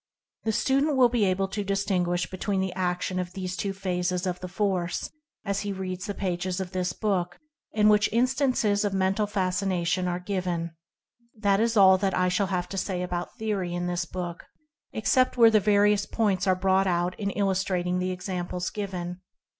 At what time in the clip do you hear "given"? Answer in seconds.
10.19-10.71, 18.71-19.21